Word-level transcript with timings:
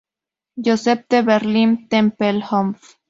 Joseph 0.55 1.05
de 1.09 1.21
Berlín-Tempelhof. 1.21 2.95